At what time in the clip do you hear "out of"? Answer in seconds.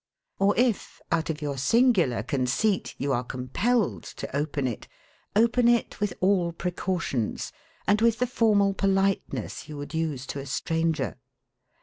1.11-1.43